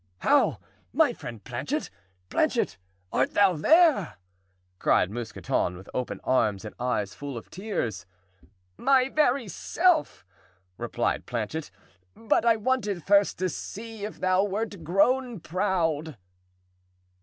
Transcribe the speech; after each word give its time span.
"How, 0.21 0.57
my 0.93 1.13
friend 1.13 1.43
Planchet? 1.43 1.91
Planchet—art 2.29 3.35
thou 3.35 3.53
there?" 3.53 4.17
cried 4.79 5.11
Mousqueton, 5.11 5.77
with 5.77 5.91
open 5.93 6.19
arms 6.23 6.65
and 6.65 6.73
eyes 6.79 7.13
full 7.13 7.37
of 7.37 7.51
tears. 7.51 8.07
"My 8.77 9.09
very 9.09 9.47
self," 9.47 10.25
replied 10.79 11.27
Planchet; 11.27 11.69
"but 12.15 12.45
I 12.45 12.55
wanted 12.55 13.03
first 13.03 13.37
to 13.37 13.47
see 13.47 14.03
if 14.03 14.19
thou 14.19 14.43
wert 14.43 14.83
grown 14.83 15.39
proud." 15.39 16.17